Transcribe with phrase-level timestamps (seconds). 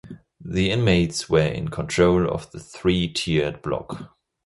[0.43, 4.15] The inmates were in control of the three-tiered block.